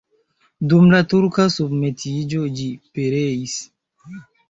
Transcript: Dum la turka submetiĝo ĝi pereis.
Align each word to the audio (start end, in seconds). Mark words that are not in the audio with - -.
Dum 0.73 0.87
la 0.95 1.01
turka 1.11 1.45
submetiĝo 1.57 2.49
ĝi 2.59 2.69
pereis. 2.97 3.63